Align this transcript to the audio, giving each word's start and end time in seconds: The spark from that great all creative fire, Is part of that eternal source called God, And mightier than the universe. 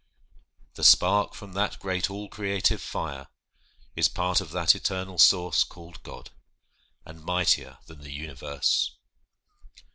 The 0.73 0.83
spark 0.83 1.35
from 1.35 1.53
that 1.53 1.77
great 1.77 2.09
all 2.09 2.27
creative 2.27 2.81
fire, 2.81 3.27
Is 3.95 4.07
part 4.07 4.41
of 4.41 4.49
that 4.49 4.73
eternal 4.73 5.19
source 5.19 5.63
called 5.63 6.01
God, 6.01 6.31
And 7.05 7.23
mightier 7.23 7.77
than 7.85 7.99
the 8.01 8.11
universe. 8.11 8.95